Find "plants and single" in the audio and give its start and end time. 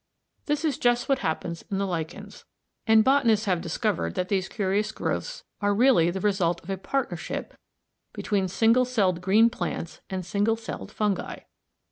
9.51-10.55